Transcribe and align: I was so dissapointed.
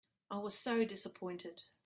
I 0.31 0.39
was 0.39 0.55
so 0.57 0.83
dissapointed. 0.83 1.61